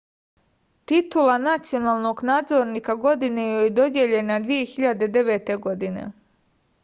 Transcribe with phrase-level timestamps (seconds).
[0.87, 5.53] titula nacionalnog nadzornika godine joj je dodeljena 2009.
[5.69, 6.11] godine